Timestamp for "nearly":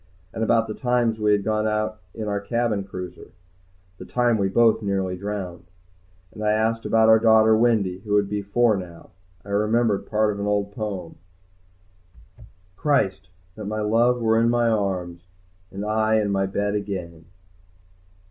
4.81-5.15